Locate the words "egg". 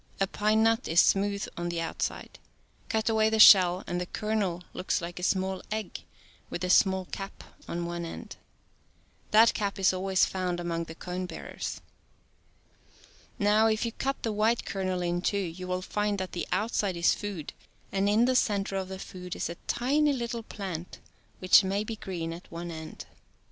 5.71-5.99